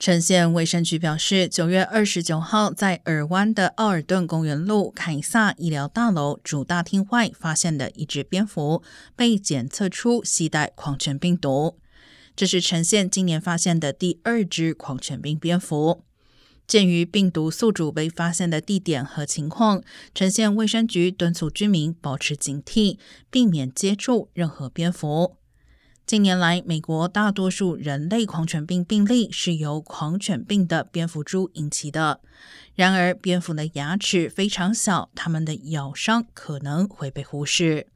[0.00, 8.82] 城县卫生局表示，九月二十九号在尔湾的奥尔顿公园路凯撒医疗大楼主大厅外发现的一只蝙蝠，
[9.14, 11.76] 被检测出携带狂犬病毒。
[12.34, 16.02] 这是城县今年发现的第二只狂犬病蝙蝠。
[16.66, 19.82] 鉴于病毒宿主被发现的地点和情况，
[20.14, 22.96] 城县卫生局敦促居民保持警惕，
[23.30, 25.36] 避免接触任何蝙蝠。
[26.10, 32.20] 近年来，美国大多数人类狂犬病病例是由狂犬病的蝙蝠株引起的。
[32.74, 37.86] 然而，蝙蝠的牙齿非常小，它们的咬伤可能会被忽视。